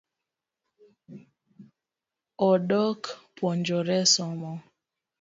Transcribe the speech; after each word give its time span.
Odok 2.47 3.01
puonjore 3.35 3.99
somo 4.13 4.51